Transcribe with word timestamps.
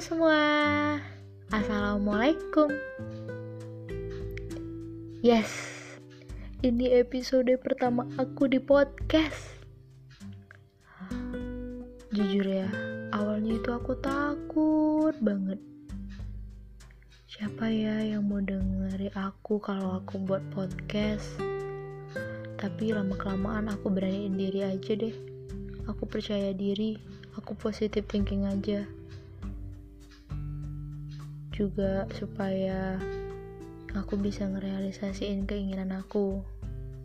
semua, 0.00 0.40
Assalamualaikum. 1.52 2.72
Yes, 5.20 5.52
ini 6.64 6.96
episode 6.96 7.52
pertama 7.60 8.08
aku 8.16 8.48
di 8.48 8.56
podcast. 8.56 9.36
Jujur 12.08 12.48
ya, 12.48 12.72
awalnya 13.12 13.60
itu 13.60 13.68
aku 13.68 13.92
takut 14.00 15.12
banget. 15.20 15.60
Siapa 17.28 17.68
ya 17.68 18.00
yang 18.16 18.32
mau 18.32 18.40
dengeri 18.40 19.12
aku 19.12 19.60
kalau 19.60 20.00
aku 20.00 20.16
buat 20.24 20.40
podcast? 20.56 21.36
Tapi 22.56 22.96
lama-kelamaan 22.96 23.68
aku 23.68 23.92
beraniin 23.92 24.40
diri 24.40 24.64
aja 24.64 24.96
deh. 24.96 25.12
Aku 25.84 26.08
percaya 26.08 26.56
diri, 26.56 26.96
aku 27.36 27.52
positive 27.52 28.08
thinking 28.08 28.48
aja 28.48 28.88
juga 31.56 32.04
supaya 32.12 33.00
aku 33.96 34.20
bisa 34.20 34.44
ngerealisasiin 34.44 35.48
keinginan 35.48 35.88
aku 35.96 36.44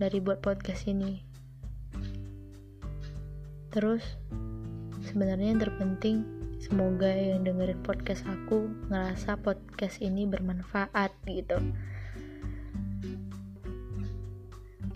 dari 0.00 0.24
buat 0.24 0.40
podcast 0.40 0.88
ini. 0.88 1.20
Terus, 3.68 4.00
sebenarnya 5.04 5.52
yang 5.52 5.60
terpenting, 5.60 6.24
semoga 6.64 7.12
yang 7.12 7.44
dengerin 7.44 7.84
podcast 7.84 8.24
aku 8.24 8.72
ngerasa 8.88 9.36
podcast 9.36 10.00
ini 10.00 10.24
bermanfaat 10.24 11.12
gitu. 11.28 11.60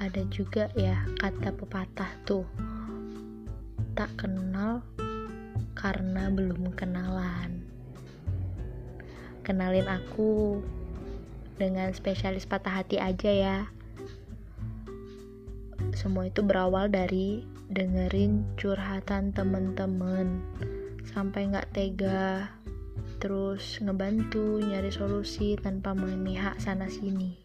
Ada 0.00 0.24
juga 0.32 0.72
ya 0.72 1.04
kata 1.20 1.52
pepatah 1.52 2.12
tuh, 2.24 2.48
tak 3.92 4.08
kenal 4.16 4.80
karena 5.76 6.32
belum 6.32 6.72
kenalan 6.72 7.71
kenalin 9.42 9.86
aku 9.86 10.62
dengan 11.58 11.94
spesialis 11.94 12.48
patah 12.48 12.82
hati 12.82 12.98
aja 12.98 13.30
ya. 13.30 13.58
Semua 15.92 16.26
itu 16.26 16.42
berawal 16.42 16.88
dari 16.90 17.44
dengerin 17.70 18.42
curhatan 18.56 19.30
temen-temen. 19.30 20.40
Sampai 21.06 21.50
nggak 21.50 21.70
tega 21.74 22.48
terus 23.22 23.78
ngebantu 23.78 24.58
nyari 24.58 24.90
solusi 24.90 25.54
tanpa 25.54 25.94
memihak 25.94 26.58
sana 26.58 26.90
sini 26.90 27.38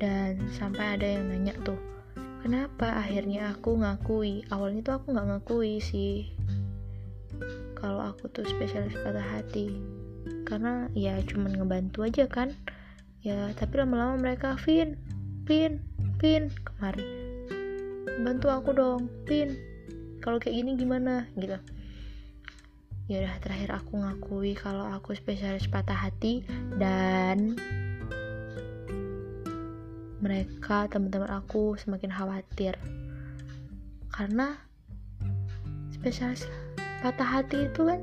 dan 0.00 0.40
sampai 0.56 0.96
ada 0.98 1.06
yang 1.06 1.28
nanya 1.28 1.54
tuh 1.62 1.78
kenapa 2.44 3.00
akhirnya 3.00 3.56
aku 3.56 3.80
ngakui? 3.80 4.44
Awalnya 4.52 4.80
tuh 4.84 4.94
aku 5.00 5.06
nggak 5.16 5.28
ngakui 5.32 5.80
sih. 5.80 6.28
Kalau 7.76 8.00
aku 8.04 8.28
tuh 8.32 8.44
spesialis 8.44 8.96
patah 9.00 9.24
hati 9.24 9.76
karena 10.44 10.88
ya 10.96 11.20
cuman 11.24 11.56
ngebantu 11.56 12.04
aja 12.04 12.28
kan. 12.28 12.52
Ya 13.24 13.52
tapi 13.56 13.80
lama-lama 13.80 14.20
mereka 14.20 14.56
Vin 14.64 15.00
Vin 15.48 15.80
Vin 16.20 16.52
kemarin. 16.64 17.08
Bantu 18.24 18.46
aku 18.52 18.70
dong 18.76 19.08
Vin. 19.28 19.56
Kalau 20.24 20.40
kayak 20.40 20.56
gini 20.56 20.76
gimana? 20.76 21.28
Gitu. 21.36 21.56
Ya 23.04 23.20
udah 23.20 23.36
terakhir 23.44 23.70
aku 23.76 24.00
ngakui 24.00 24.56
kalau 24.56 24.88
aku 24.88 25.12
spesialis 25.12 25.68
patah 25.68 26.08
hati 26.08 26.40
dan 26.80 27.52
mereka 30.24 30.88
teman-teman 30.88 31.28
aku 31.28 31.76
semakin 31.76 32.08
khawatir. 32.08 32.80
Karena 34.08 34.56
spesialis 35.92 36.48
patah 37.04 37.28
hati 37.28 37.68
itu 37.68 37.84
kan 37.84 38.00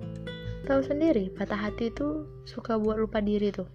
tahu 0.65 0.81
sendiri 0.85 1.33
patah 1.33 1.57
hati 1.57 1.89
itu 1.89 2.25
suka 2.45 2.77
buat 2.77 2.97
lupa 3.01 3.21
diri 3.21 3.49
tuh. 3.49 3.69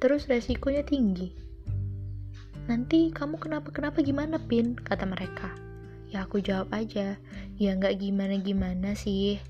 Terus 0.00 0.30
resikonya 0.30 0.80
tinggi. 0.86 1.34
Nanti 2.70 3.10
kamu 3.10 3.36
kenapa-kenapa 3.36 4.00
gimana 4.00 4.40
pin? 4.40 4.78
Kata 4.78 5.04
mereka. 5.04 5.52
Ya 6.08 6.24
aku 6.24 6.40
jawab 6.40 6.72
aja. 6.72 7.20
Ya 7.60 7.70
nggak 7.76 8.00
gimana-gimana 8.00 8.96
sih. 8.96 9.42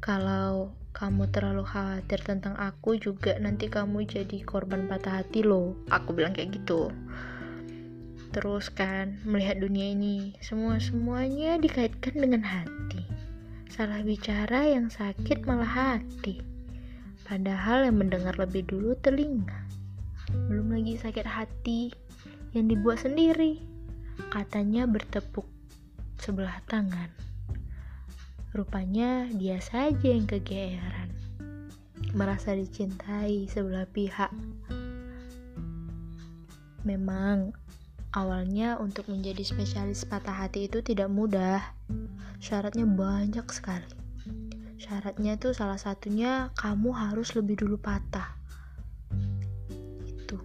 Kalau 0.00 0.72
kamu 0.94 1.28
terlalu 1.34 1.66
khawatir 1.66 2.22
tentang 2.22 2.54
aku 2.56 2.96
juga 2.96 3.36
nanti 3.42 3.66
kamu 3.66 4.06
jadi 4.06 4.40
korban 4.46 4.86
patah 4.86 5.20
hati 5.20 5.42
loh. 5.44 5.76
Aku 5.90 6.16
bilang 6.16 6.32
kayak 6.32 6.54
gitu. 6.56 6.88
Terus 8.34 8.70
kan 8.70 9.22
melihat 9.22 9.62
dunia 9.62 9.94
ini 9.94 10.34
semua 10.42 10.82
semuanya 10.82 11.54
dikaitkan 11.58 12.18
dengan 12.18 12.42
hati 12.42 13.13
Salah 13.74 14.06
bicara 14.06 14.70
yang 14.70 14.86
sakit 14.86 15.50
malah 15.50 15.66
hati. 15.98 16.38
Padahal 17.26 17.82
yang 17.82 17.98
mendengar 17.98 18.38
lebih 18.38 18.62
dulu 18.70 18.94
telinga. 19.02 19.66
Belum 20.46 20.70
lagi 20.70 20.94
sakit 20.94 21.26
hati 21.26 21.90
yang 22.54 22.70
dibuat 22.70 23.02
sendiri. 23.02 23.58
Katanya 24.30 24.86
bertepuk 24.86 25.50
sebelah 26.22 26.62
tangan. 26.70 27.10
Rupanya 28.54 29.26
dia 29.34 29.58
saja 29.58 30.06
yang 30.06 30.30
kegeeran. 30.30 31.10
Merasa 32.14 32.54
dicintai 32.54 33.50
sebelah 33.50 33.90
pihak. 33.90 34.30
Memang 36.86 37.50
awalnya 38.14 38.78
untuk 38.78 39.10
menjadi 39.10 39.42
spesialis 39.42 40.06
patah 40.06 40.46
hati 40.46 40.70
itu 40.70 40.78
tidak 40.80 41.10
mudah. 41.10 41.58
Syaratnya 42.38 42.86
banyak 42.86 43.42
sekali. 43.50 43.90
Syaratnya 44.78 45.34
tuh 45.34 45.50
salah 45.50 45.76
satunya 45.78 46.54
kamu 46.54 46.94
harus 46.94 47.34
lebih 47.34 47.58
dulu 47.58 47.74
patah. 47.74 48.38
Itu. 50.06 50.38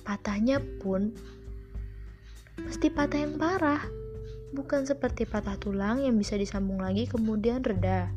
Patahnya 0.00 0.64
pun 0.80 1.12
pasti 2.56 2.88
patah 2.88 3.20
yang 3.20 3.36
parah. 3.36 3.84
Bukan 4.50 4.82
seperti 4.88 5.28
patah 5.28 5.54
tulang 5.60 6.02
yang 6.02 6.16
bisa 6.16 6.34
disambung 6.40 6.80
lagi 6.80 7.04
kemudian 7.04 7.60
reda. 7.60 8.08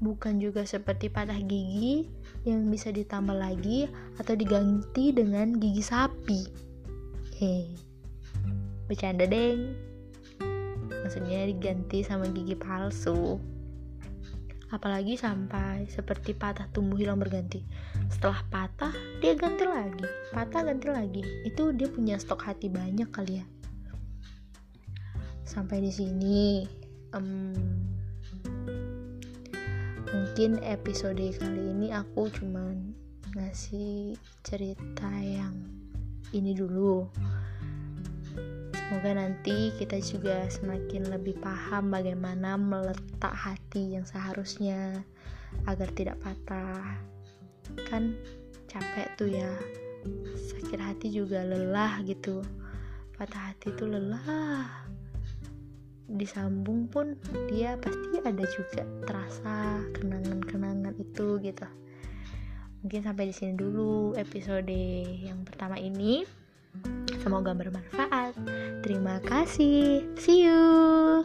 Bukan 0.00 0.40
juga 0.40 0.64
seperti 0.64 1.08
patah 1.12 1.40
gigi 1.40 2.08
yang 2.44 2.68
bisa 2.68 2.92
ditambah 2.92 3.36
lagi 3.36 3.88
atau 4.16 4.32
diganti 4.32 5.12
dengan 5.12 5.56
gigi 5.60 5.82
sapi. 5.84 6.40
Hei 7.36 7.89
bercanda 8.90 9.22
deng. 9.22 9.78
Maksudnya 10.90 11.46
diganti 11.46 12.02
sama 12.02 12.26
gigi 12.34 12.58
palsu. 12.58 13.38
Apalagi 14.74 15.14
sampai 15.14 15.86
seperti 15.86 16.34
patah 16.34 16.66
tumbuh 16.74 16.98
hilang 16.98 17.22
berganti. 17.22 17.62
Setelah 18.10 18.42
patah 18.50 18.90
dia 19.22 19.38
ganti 19.38 19.62
lagi. 19.62 20.06
Patah 20.34 20.66
ganti 20.66 20.90
lagi. 20.90 21.22
Itu 21.46 21.70
dia 21.70 21.86
punya 21.86 22.18
stok 22.18 22.50
hati 22.50 22.66
banyak 22.66 23.06
kali 23.14 23.38
ya. 23.38 23.46
Sampai 25.46 25.82
di 25.82 25.90
sini 25.94 26.66
um, 27.14 27.54
mungkin 30.10 30.58
episode 30.66 31.22
kali 31.38 31.62
ini 31.74 31.94
aku 31.94 32.30
cuman 32.30 32.94
ngasih 33.34 34.18
cerita 34.42 35.10
yang 35.18 35.54
ini 36.30 36.54
dulu 36.54 37.06
Semoga 38.90 39.22
nanti 39.22 39.70
kita 39.78 40.02
juga 40.02 40.50
semakin 40.50 41.14
lebih 41.14 41.38
paham 41.38 41.94
bagaimana 41.94 42.58
meletak 42.58 43.30
hati 43.30 43.94
yang 43.94 44.02
seharusnya 44.02 45.06
agar 45.70 45.86
tidak 45.94 46.18
patah. 46.18 46.98
Kan 47.86 48.18
capek 48.66 49.06
tuh 49.14 49.30
ya. 49.30 49.46
Sakit 50.34 50.82
hati 50.82 51.06
juga 51.14 51.46
lelah 51.46 52.02
gitu. 52.02 52.42
Patah 53.14 53.54
hati 53.54 53.70
itu 53.70 53.86
lelah. 53.86 54.66
Disambung 56.10 56.90
pun 56.90 57.14
dia 57.46 57.78
pasti 57.78 58.18
ada 58.26 58.42
juga 58.42 58.82
terasa 59.06 59.86
kenangan-kenangan 60.02 60.98
itu 60.98 61.38
gitu. 61.38 61.66
Mungkin 62.82 63.06
sampai 63.06 63.30
di 63.30 63.34
sini 63.38 63.54
dulu 63.54 64.18
episode 64.18 64.66
yang 65.22 65.46
pertama 65.46 65.78
ini. 65.78 66.26
Semoga 67.22 67.54
bermanfaat. 67.54 68.34
Terima 68.90 69.22
kasih. 69.22 70.02
See 70.18 70.50
you. 70.50 71.22